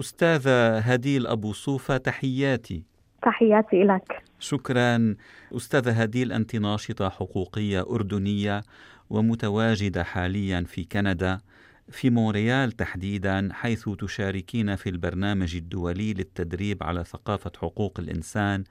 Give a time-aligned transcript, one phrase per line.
[0.00, 2.82] أستاذة هديل أبو صوفة تحياتي.
[3.22, 5.16] تحياتي لك شكرا.
[5.56, 8.62] أستاذة هديل أنت ناشطة حقوقية أردنية
[9.10, 11.40] ومتواجدة حاليا في كندا
[11.88, 18.64] في مونريال تحديدا حيث تشاركين في البرنامج الدولي للتدريب على ثقافة حقوق الإنسان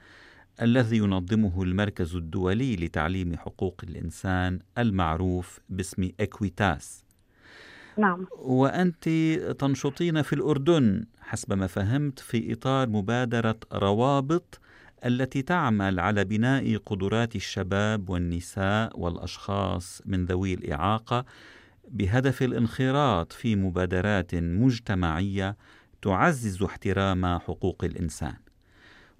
[0.61, 7.05] الذي ينظمه المركز الدولي لتعليم حقوق الإنسان المعروف باسم إكويتاس
[8.01, 8.27] نعم.
[8.31, 9.09] وأنت
[9.59, 14.59] تنشطين في الأردن حسب ما فهمت في إطار مبادرة روابط
[15.05, 21.25] التي تعمل على بناء قدرات الشباب والنساء والأشخاص من ذوي الإعاقة
[21.87, 25.57] بهدف الانخراط في مبادرات مجتمعية
[26.01, 28.35] تعزز احترام حقوق الإنسان.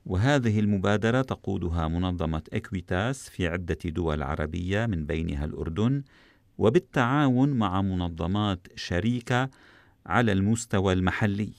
[0.06, 6.04] وهذه المبادرة تقودها منظمة إكويتاس في عدة دول عربية من بينها الأردن
[6.62, 9.50] وبالتعاون مع منظمات شريكة
[10.06, 11.52] على المستوى المحلي.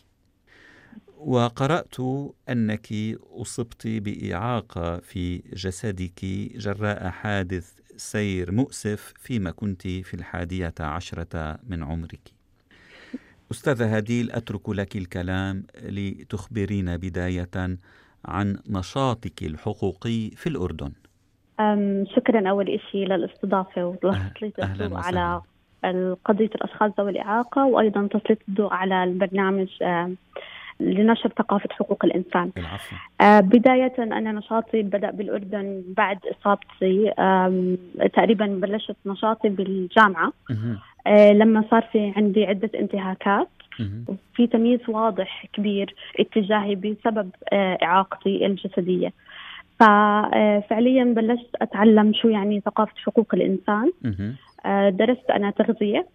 [1.17, 2.01] وقرأت
[2.49, 2.89] أنك
[3.31, 6.25] أصبت بإعاقة في جسدك
[6.57, 12.33] جراء حادث سير مؤسف فيما كنت في الحادية عشرة من عمرك.
[13.51, 17.79] أستاذة هديل أترك لك الكلام لتخبرينا بداية
[18.25, 20.93] عن نشاطك الحقوقي في الأردن.
[22.17, 25.41] شكرا أول شيء للاستضافة وتسليط الضوء على
[26.25, 29.69] قضية الأشخاص ذوي الإعاقة وأيضا تسليط الضوء على البرنامج
[30.81, 32.51] لنشر ثقافة حقوق الإنسان.
[32.59, 32.97] العفو.
[33.21, 37.13] آه بداية أنا نشاطي بدأ بالأردن بعد إصابتي
[38.13, 40.33] تقريبا بلشت نشاطي بالجامعة.
[41.09, 43.49] لما صار في عندي عدة انتهاكات.
[44.09, 49.13] وفي تمييز واضح كبير اتجاهي بسبب إعاقتي الجسدية.
[49.83, 53.93] ففعليا بلشت أتعلم شو يعني ثقافة حقوق الإنسان.
[54.67, 56.07] آه درست أنا تغذية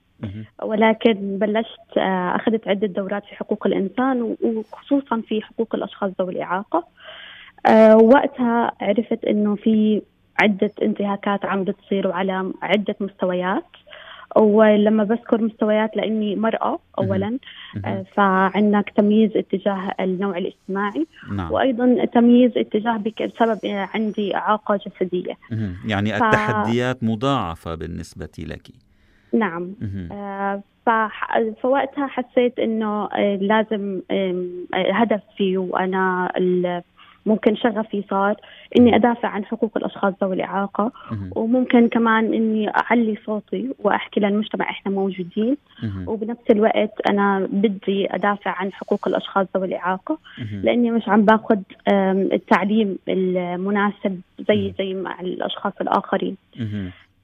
[0.63, 6.83] ولكن بلشت آه، أخذت عدة دورات في حقوق الإنسان وخصوصا في حقوق الأشخاص ذوي الإعاقة.
[7.65, 10.01] آه، وقتها عرفت إنه في
[10.41, 13.65] عدة انتهاكات عم بتصير وعلى عدة مستويات.
[14.35, 17.37] ولما بذكر مستويات لأني مرأة اولا
[17.85, 21.51] آه، فعندنا تمييز اتجاه النوع الاجتماعي نعم.
[21.51, 25.37] وأيضا تمييز اتجاه بسبب عندي إعاقة جسدية.
[25.85, 26.23] يعني ف...
[26.23, 28.67] التحديات مضاعفة بالنسبة لك.
[29.33, 29.75] نعم.
[30.11, 30.63] آه
[31.61, 34.01] فوقتها حسيت إنه آه لازم
[34.73, 36.31] هدفي وأنا
[37.27, 38.35] ممكن شغفي صار
[38.79, 40.91] إني أدافع عن حقوق الأشخاص ذوي الإعاقة
[41.35, 45.57] وممكن كمان إني أعلي صوتي وأحكي للمجتمع إحنا موجودين.
[46.07, 50.17] وبنفس الوقت أنا بدي أدافع عن حقوق الأشخاص ذوي الإعاقة
[50.63, 51.59] لأني مش عم باخذ
[52.33, 56.37] التعليم المناسب زي زي مع الأشخاص الآخرين.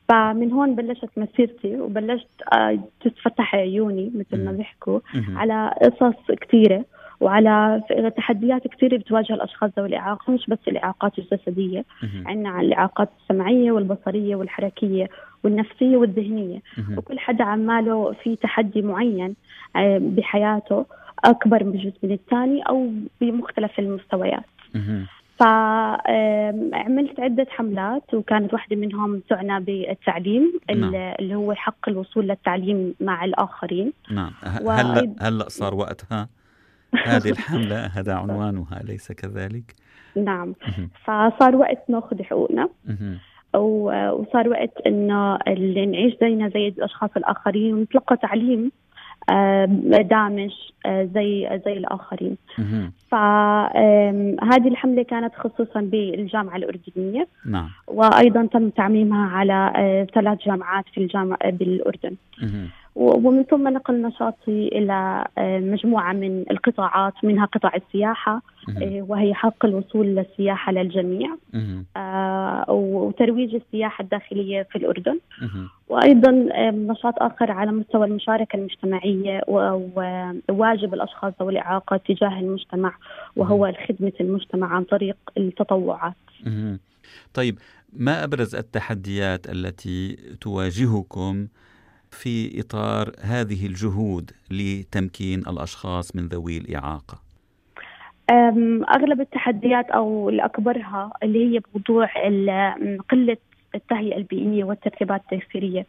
[0.09, 4.99] فمن هون بلشت مسيرتي وبلشت آه، تتفتح عيوني مثل ما بيحكوا
[5.35, 6.85] على قصص كثيرة.
[7.23, 7.81] وعلى
[8.17, 11.85] تحديات كثيره بتواجه الأشخاص ذوي الإعاقة مش بس الإعاقات الجسدية
[12.25, 15.09] عندنا الإعاقات السمعية والبصرية والحركية
[15.43, 16.59] والنفسية والذهنية.
[16.97, 19.35] وكل حدا عماله في تحدي معين
[19.75, 20.85] آه، بحياته
[21.25, 22.89] أكبر بجزء من الثاني أو
[23.21, 24.43] بمختلف المستويات.
[25.39, 30.95] فعملت عدة حملات وكانت واحدة منهم تعنى بالتعليم نعم.
[30.95, 33.93] اللي هو حق الوصول للتعليم مع الآخرين.
[34.11, 34.31] نعم.
[34.43, 36.27] هلا هلا صار وقتها
[37.05, 39.73] هذه الحملة هذا عنوانها أليس كذلك؟
[40.15, 40.53] نعم.
[41.03, 42.69] فصار وقت ناخذ حقوقنا
[43.53, 48.71] وصار وقت انه اللي نعيش زينا زي الأشخاص الآخرين ونتلقى تعليم
[50.09, 50.51] دامج
[50.85, 52.37] آه، زي زي الآخرين.
[53.11, 57.27] فهذه الحملة كانت خصوصا بالجامعة الأردنية.
[57.45, 57.69] نعم.
[57.87, 62.15] وأيضا تم تعميمها على آه، ثلاث جامعات في الجامعة بالأردن.
[62.95, 68.41] ومن ثم نقل نشاطي إلى آه، مجموعة من القطاعات منها قطاع السياحة
[68.81, 71.35] آه، وهي حق الوصول للسياحة للجميع
[71.97, 75.19] آه، وترويج السياحة الداخلية في الأردن.
[75.89, 76.31] وأيضا
[76.71, 82.93] نشاط آخر على مستوى المشاركة المجتمعية وواجب الأشخاص ذوي الإعاقة تجاه المجتمع
[83.35, 86.13] وهو خدمة المجتمع عن طريق التطوعات.
[87.33, 87.57] طيب
[87.93, 91.47] ما أبرز التحديات التي تواجهكم
[92.13, 97.19] في إطار هذه الجهود لتمكين الأشخاص من ذوي الإعاقة؟
[98.95, 102.09] أغلب التحديات أو الأكبرها اللي هي بموضوع
[103.09, 103.37] قلة
[103.75, 105.85] التهيئة البيئية والترتيبات التيسيرية.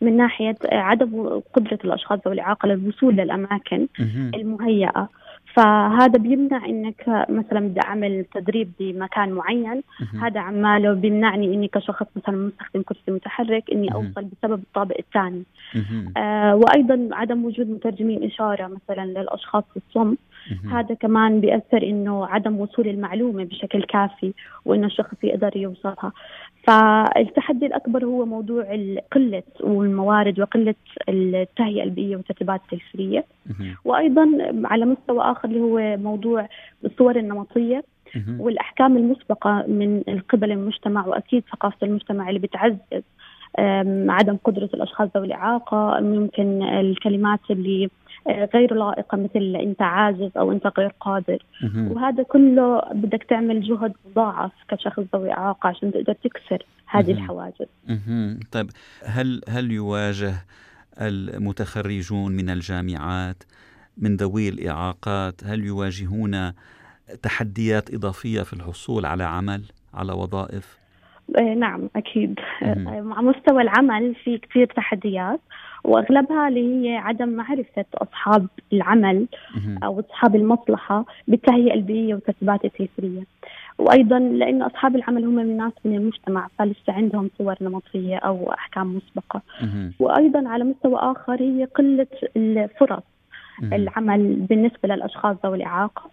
[0.00, 3.86] من ناحية عدم قدرة الأشخاص ذوي الإعاقة للوصول للأماكن
[4.34, 5.08] المهيئة.
[5.54, 9.82] فهذا بيمنع إنك مثلا بدي أعمل تدريب بمكان معين.
[10.22, 15.42] هذا عماله بيمنعني إني كشخص مثلا مستخدم كرسي متحرك إني أوصل بسبب الطابق الثاني.
[16.16, 20.14] آه وأيضا عدم وجود مترجمين إشارة مثلا للأشخاص الصم
[20.70, 24.32] هذا كمان بيأثر إنه عدم وصول المعلومة بشكل كافي
[24.64, 26.12] وإنه الشخص يقدر يوصلها.
[26.66, 28.64] فالتحدي الأكبر هو موضوع
[29.12, 30.74] قلة الموارد وقلة
[31.08, 33.24] التهيئة البيئية والترتيبات التيسيرية
[33.84, 34.26] وأيضا
[34.64, 36.48] على مستوى آخر اللي هو موضوع
[36.84, 37.84] الصور النمطية
[38.38, 43.02] والأحكام المسبقة من قبل المجتمع وأكيد ثقافة المجتمع اللي بتعزز
[44.08, 46.00] عدم قدرة الأشخاص ذوي الإعاقة.
[46.00, 47.90] ممكن الكلمات اللي
[48.28, 51.38] غير لائقة مثل أنت عاجز أو أنت غير قادر.
[51.76, 57.66] وهذا كله بدك تعمل جهد مضاعف كشخص ذوي إعاقة عشان تقدر تكسر هذه الحواجز.
[58.52, 58.66] طيب
[59.06, 60.34] هل هل يواجه
[61.00, 63.42] المتخرجون من الجامعات
[63.98, 66.52] من ذوي الإعاقات هل يواجهون
[67.22, 69.62] تحديات إضافية في الحصول على عمل
[69.94, 70.78] على وظائف؟
[71.38, 72.34] إيه، نعم أكيد.
[72.86, 75.40] مع مستوى العمل في كثير تحديات.
[75.84, 79.26] وأغلبها اللي هي عدم معرفة أصحاب العمل
[79.84, 83.22] أو أصحاب المصلحة بالتهيئة البيئية والترتيبات التيسيريه.
[83.78, 88.96] وأيضا لأن أصحاب العمل هم من ناس من المجتمع فلسه عندهم صور نمطية أو أحكام
[88.96, 89.42] مسبقة.
[90.00, 92.06] وأيضا على مستوى آخر هي قلة
[92.36, 93.02] الفرص
[93.72, 96.10] العمل بالنسبة للأشخاص ذوي الإعاقة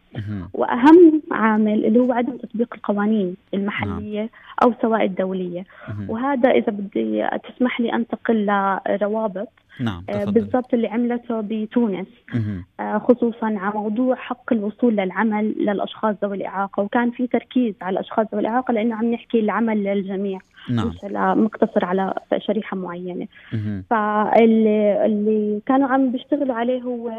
[0.54, 4.30] وأهم عامل اللي هو عدم تطبيق القوانين المحلية نعم.
[4.64, 5.66] أو سواء الدولية.
[6.08, 8.46] وهذا إذا بدي تسمح لي أنتقل
[8.90, 9.50] لروابط
[9.80, 12.08] نعم آه، بالضبط اللي عملته بتونس.
[12.80, 16.84] آه، خصوصا على موضوع حق الوصول للعمل للأشخاص ذوي الإعاقة.
[16.84, 20.88] وكان في تركيز على الأشخاص ذوي الإعاقة لأنه عم نحكي العمل للجميع نعم.
[20.88, 23.28] مش مقتصر على شريحة معينة.
[23.90, 27.12] فاللي اللي كانوا عم بيشتغلوا عليه هو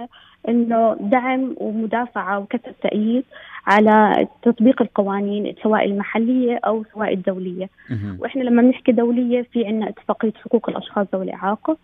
[0.49, 3.25] إنه دعم ومدافعة وكسب تأييد
[3.67, 7.69] على تطبيق القوانين سواء المحلية أو سواء الدولية.
[8.19, 11.77] وإحنا لما بنحكي دولية في عندنا اتفاقية حقوق الأشخاص ذوي الإعاقة.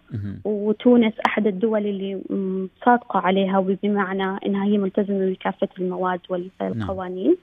[0.44, 2.20] وتونس أحد الدول اللي
[2.84, 7.36] صادقه عليها وبمعنى إنها هي ملتزمة بكافة المواد والقوانين.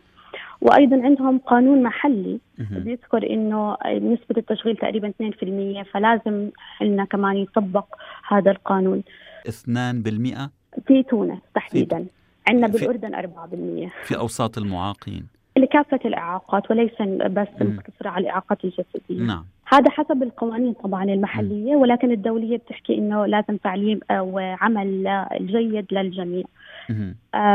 [0.61, 6.49] وأيضا عندهم قانون محلي بيذكر إنه نسبة التشغيل تقريبا 2% فلازم
[6.81, 7.85] لنا كمان يطبق
[8.27, 9.03] هذا القانون.
[9.47, 10.49] 2%
[10.87, 12.05] في تونس تحديدا
[12.47, 15.27] عندنا بالأردن 4% في أوساط المعاقين.
[15.57, 19.25] لكافة الإعاقات وليس بس مقتصرة على الإعاقات الجسدية.
[19.25, 19.45] نعم.
[19.67, 26.43] هذا حسب القوانين طبعا المحلية ولكن الدولية بتحكي إنه لازم تعليم أو عمل جيد للجميع.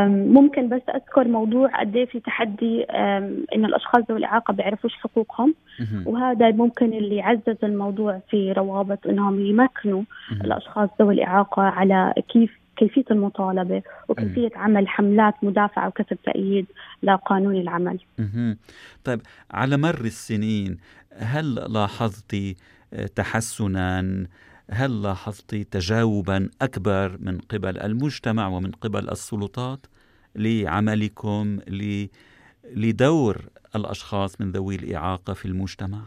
[0.08, 2.82] ممكن بس أذكر موضوع قد إيه في تحدي
[3.54, 5.54] ان الأشخاص ذوي الإعاقة بيعرفوش حقوقهم
[6.06, 10.02] وهذا ممكن اللي يعزز الموضوع في روابط إنهم يمكنوا
[10.44, 16.66] الأشخاص ذوي الإعاقة على كيف كيفية المطالبة وكيفية عمل حملات مدافعة وكسب تأييد
[17.02, 17.98] لقانون العمل.
[19.04, 20.78] طيب على مر السنين
[21.16, 22.36] هل لاحظت
[23.16, 24.26] تحسنا
[24.70, 29.86] هل لاحظت تجاوبا أكبر من قبل المجتمع ومن قبل السلطات
[30.34, 31.58] لعملكم
[32.74, 33.36] لدور
[33.76, 36.00] الأشخاص من ذوي الإعاقة في المجتمع؟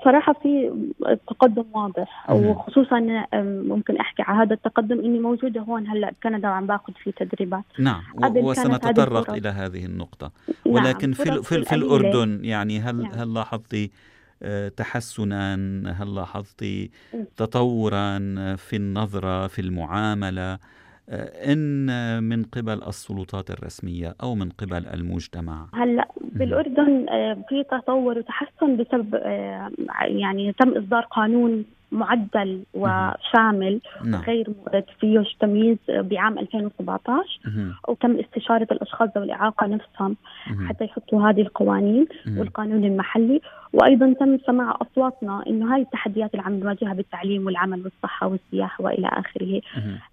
[0.00, 0.72] بصراحة في
[1.28, 6.92] تقدم واضح وخصوصا ممكن أحكي على هذا التقدم إني موجودة هون هلأ بكندا وعم باخذ
[6.92, 7.64] في تدريبات.
[7.78, 10.32] نعم وسنتطرق إلى هذه النقطة.
[10.48, 11.14] نعم، ولكن نعم.
[11.14, 13.12] في, في, في الأردن يعني هل نعم.
[13.12, 13.90] هل لاحظتي
[14.42, 15.54] آه، تحسنا؟
[16.02, 16.64] هل لاحظت
[17.36, 18.18] تطورا
[18.56, 20.58] في النظرة في المعاملة؟ آه،
[21.52, 25.66] إن من قبل السلطات الرسمية أو من قبل المجتمع.
[25.74, 29.14] هلأ بالأردن آه، في تطور وتحسن بسبب
[30.02, 34.22] يعني تم إصدار قانون معدل وشامل نعم.
[34.22, 34.48] غير
[35.00, 37.40] فيه تمييز بعام 2017
[37.88, 40.16] وتم استشارة الأشخاص ذوي الإعاقة نفسهم
[40.68, 43.40] حتى يحطوا هذه القوانين والقانون المحلي.
[43.72, 49.06] وأيضا تم سماع أصواتنا إنه هاي التحديات اللي عم نواجهها بالتعليم والعمل والصحة والسياحة وإلى
[49.06, 49.60] آخره.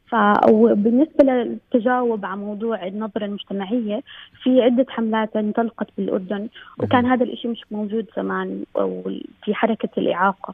[0.08, 4.02] فبالنسبة للتجاوب على موضوع النظرة المجتمعية
[4.44, 6.48] في عدة حملات انطلقت بالأردن
[6.80, 8.64] وكان هذا الإشي مش موجود زمان
[9.44, 10.54] في حركة الإعاقة.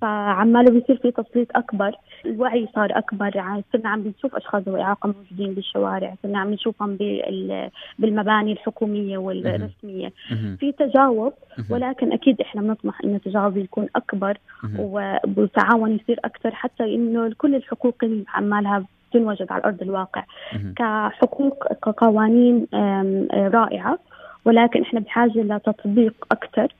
[0.00, 1.94] فعماله بيصير في تسليط أكبر
[2.26, 3.36] الوعي صار أكبر.
[3.36, 6.98] يعني صرنا عم بنشوف أشخاص ذوي إعاقة موجودين بالشوارع صرنا عم نشوفهم
[7.98, 10.12] بالمباني الحكومية والرسمية.
[10.58, 11.32] في تجاوب
[11.70, 14.38] ولكن أكيد إحنا بنطمح إنه التجاوب يكون أكبر
[15.36, 20.24] والتعاون يصير أكثر حتى إنه كل الحقوق اللي عمالها تنوجد على أرض الواقع.
[20.76, 22.66] كحقوق كقوانين
[23.32, 23.98] رائعة
[24.44, 26.72] ولكن إحنا بحاجة لتطبيق أكثر.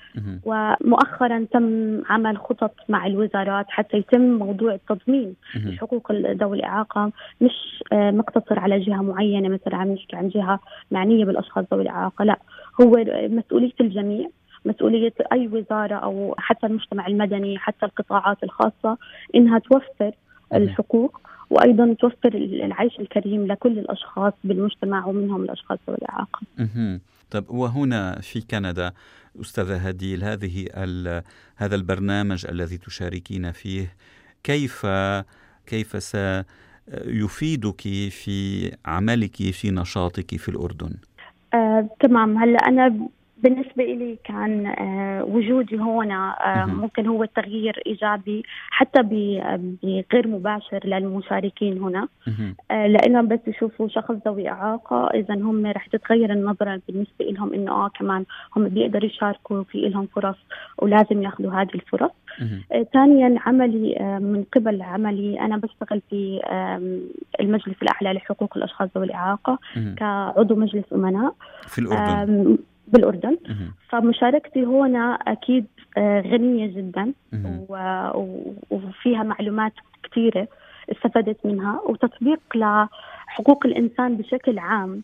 [0.45, 7.13] ومؤخرا تم عمل خطط مع الوزارات حتى يتم موضوع التضمين لحقوق ذوي الإعاقة.
[7.41, 10.61] مش مقتصر على جهة معينة مثلا عم نحكي عن جهة
[10.91, 12.39] معنية بالأشخاص ذوي الإعاقة لا.
[12.83, 14.29] هو مسؤولية الجميع.
[14.65, 18.99] مسؤولية أي وزارة أو حتى المجتمع المدني حتى القطاعات الخاصة
[19.35, 20.13] إنها توفر
[20.55, 26.41] الحقوق وأيضا توفر العيش الكريم لكل الأشخاص بالمجتمع ومنهم الأشخاص ذوي الإعاقة.
[27.31, 28.93] طيب وهنا في كندا
[29.41, 30.67] أستاذة هديل هذه
[31.57, 33.95] هذا البرنامج الذي تشاركين فيه
[34.45, 34.87] كيف
[35.67, 40.91] كيف سيفيدك في عملك في نشاطك في الأردن؟
[41.55, 43.09] آه، تمام هلأ أنا
[43.43, 51.83] بالنسبة لي كان آه، وجودي هنا آه، ممكن هو تغيير إيجابي حتى بغير مباشر للمشاركين
[51.83, 52.09] هنا.
[52.71, 55.07] آه، لأنهم بس يشوفوا شخص ذوي إعاقة.
[55.15, 58.25] إذا هم رح تتغير النظرة بالنسبة لهم إنه آه كمان
[58.57, 60.37] هم بيقدروا يشاركوا في لهم فرص
[60.79, 62.11] ولازم ياخذوا هذه الفرص.
[62.93, 66.41] ثانيا عملي من قبل عملي أنا بشتغل في
[67.41, 69.59] المجلس الأعلى لحقوق الأشخاص ذوي الإعاقة
[69.97, 71.35] كعضو مجلس أمناء.
[71.67, 72.59] في الأردن.
[72.93, 73.37] بالأردن.
[73.89, 75.67] فمشاركتي هنا أكيد
[75.99, 77.13] آه، غنية جدا.
[78.71, 80.49] وفيها معلومات كثيرة
[80.93, 81.81] استفدت منها.
[81.87, 85.03] وتطبيق لحقوق الإنسان بشكل عام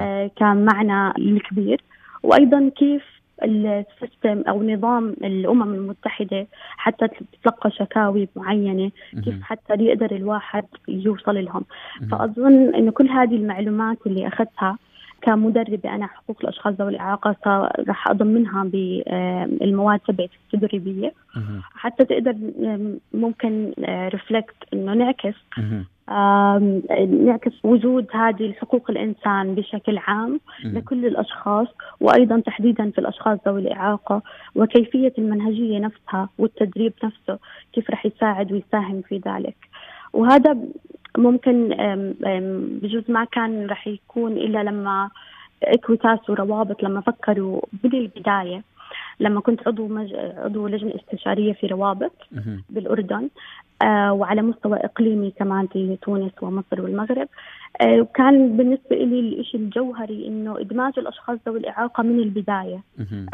[0.00, 1.80] آه، كان معنا الكبير.
[2.22, 3.02] وأيضا كيف
[3.42, 8.90] السيستم أو نظام الأمم المتحدة حتى تتلقى شكاوي معينة
[9.24, 11.64] كيف حتى يقدر الواحد يوصل لهم.
[12.10, 14.78] فأظن إنه كل هذه المعلومات اللي أخذتها
[15.24, 17.36] كمدربة أنا حقوق الأشخاص ذوي الإعاقة
[17.88, 21.12] راح أضمنها بالمواد تبعت التدريبية.
[21.74, 22.34] حتى تقدر
[23.14, 25.34] ممكن reflect إنه نعكس.
[27.24, 31.68] نعكس وجود هذه الحقوق الإنسان بشكل عام لكل الأشخاص
[32.00, 34.22] وأيضا تحديدا في الأشخاص ذوي الإعاقة
[34.54, 37.38] وكيفية المنهجية نفسها والتدريب نفسه
[37.72, 39.56] كيف رح يساعد ويساهم في ذلك.
[40.14, 40.56] وهذا
[41.18, 41.68] ممكن
[42.82, 45.10] بجوز ما كان رح يكون إلا لما
[45.62, 48.62] اكويتاس وروابط لما فكروا بالبدايه
[49.20, 50.14] لما كنت عضو مج...
[50.14, 52.12] عضو لجنة استشارية في روابط
[52.70, 53.28] بالأردن
[53.82, 57.28] آه وعلى مستوى إقليمي كمان في تونس ومصر والمغرب
[57.80, 62.80] آه وكان بالنسبة لي الشيء الجوهري إنه إدماج الأشخاص ذوي الإعاقة من البداية.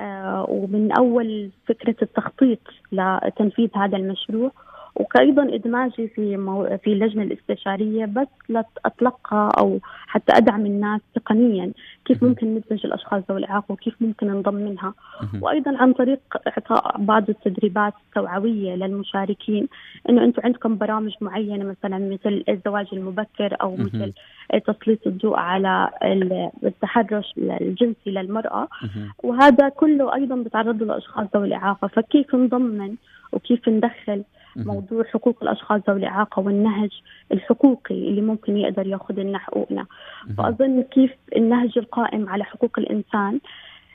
[0.01, 2.59] آه ومن أول فكرة التخطيط
[2.93, 4.53] لتنفيذ هذا المشروع
[4.97, 6.79] وكأيضا إدماجي في مو...
[6.85, 11.73] في اللجنة الاستشارية بس لأتلقى أو حتى أدعم الناس تقنيا
[12.05, 14.95] كيف ممكن ندمج الأشخاص ذوي الإعاقة وكيف ممكن ننضم منها.
[15.43, 19.69] وأيضا عن طريق إعطاء بعض التدريبات التوعوية للمشاركين
[20.09, 24.13] إنه أنتم عندكم برامج معينة مثلا مثل الزواج المبكر أو مثل
[24.67, 25.91] تسليط الضوء على
[26.65, 28.69] التحرش الجنسي للمرأة.
[29.23, 32.95] وهذا كله أيضا بتعرض له الأشخاص ذوي الإعاقة فكيف نضمن
[33.33, 34.23] وكيف ندخل
[34.57, 36.91] موضوع حقوق الأشخاص ذوي الإعاقة والنهج
[37.33, 39.87] الحقوقي اللي ممكن يقدر يأخذ لنا حقوقنا
[40.39, 43.41] فأظن كيف النهج القائم على حقوق الإنسان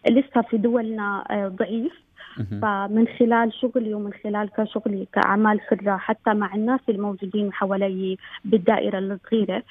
[0.10, 2.06] لسه في دولنا آه، ضعيف.
[2.62, 9.64] فمن خلال شغلي ومن خلال كشغلي كأعمال حرة حتى مع الناس الموجودين حوالي بالدائرة الصغيرة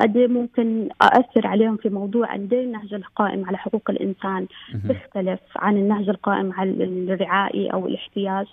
[0.00, 5.40] قد إيه ممكن اثر عليهم في موضوع قد إيه النهج القائم على حقوق الإنسان بيختلف
[5.56, 8.46] عن النهج القائم على الرعائي أو الاحتياج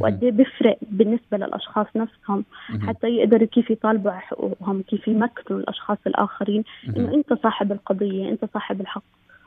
[0.00, 2.44] وقد إيه بيفرق بالنسبة للأشخاص نفسهم
[2.86, 6.64] حتى يقدروا كيف يطالبوا حقوقهم كيف يمكنوا الاشخاص الآخرين
[6.96, 9.02] إنه أنت صاحب القضية أنت صاحب الحق.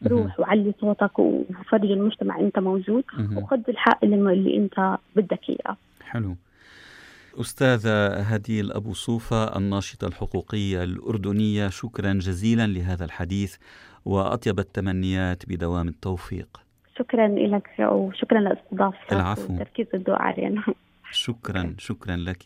[0.08, 3.04] روح وعلي صوتك وفرج المجتمع أنت موجود
[3.38, 5.78] وخذ الحق اللي, اللي أنت بدك إياه.
[6.04, 6.36] حلو.
[7.36, 13.56] أستاذة هديل أبو صوفة الناشطة الحقوقية الأردنية شكرا جزيلا لهذا الحديث
[14.06, 16.62] وأطيب التمنيات بدوام التوفيق.
[17.00, 19.54] شكرا لك وشكرا لاستضافتك العفو.
[19.54, 20.64] وتركيز الضوء علينا.
[21.12, 22.44] شكرا شكرا لك.